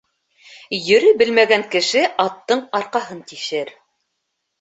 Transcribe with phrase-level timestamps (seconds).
[0.77, 3.71] Йөрөй белмәгән кеше аттың арҡаһын тишер